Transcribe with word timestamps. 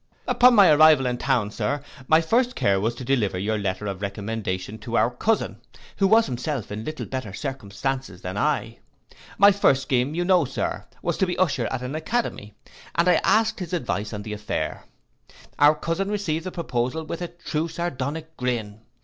'Upon 0.27 0.55
my 0.55 0.67
arrival 0.71 1.05
in 1.05 1.19
town, 1.19 1.51
Sir, 1.51 1.83
my 2.07 2.21
first 2.21 2.55
care 2.55 2.81
was 2.81 2.95
to 2.95 3.05
deliver 3.05 3.37
your 3.37 3.59
letter 3.59 3.85
of 3.85 4.01
recommendation 4.01 4.79
to 4.79 4.97
our 4.97 5.11
cousin, 5.11 5.61
who 5.97 6.07
was 6.07 6.25
himself 6.25 6.71
in 6.71 6.83
little 6.83 7.05
better 7.05 7.33
circumstances 7.33 8.23
than 8.23 8.35
I. 8.35 8.79
My 9.37 9.51
first 9.51 9.83
scheme, 9.83 10.15
you 10.15 10.25
know, 10.25 10.43
Sir, 10.43 10.85
was 11.03 11.17
to 11.19 11.27
be 11.27 11.37
usher 11.37 11.67
at 11.67 11.83
an 11.83 11.93
academy, 11.93 12.55
and 12.95 13.07
I 13.07 13.21
asked 13.23 13.59
his 13.59 13.73
advice 13.73 14.11
on 14.11 14.23
the 14.23 14.33
affair. 14.33 14.85
Our 15.59 15.75
cousin 15.75 16.09
received 16.09 16.47
the 16.47 16.51
proposal 16.51 17.03
with 17.03 17.21
a 17.21 17.27
true 17.27 17.67
Sardonic 17.67 18.35
grin. 18.37 18.79